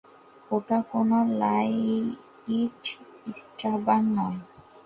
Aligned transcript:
ওটা 0.51 0.77
কোনো 0.91 1.17
লাইটস্ট্যাবার 1.41 2.91
নয়। 4.17 4.39